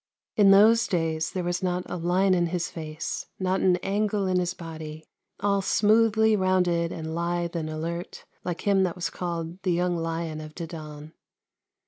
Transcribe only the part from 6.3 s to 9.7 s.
rounded and lithe and alert, like him that was called"